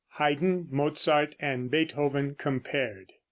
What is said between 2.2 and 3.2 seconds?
COMPARED.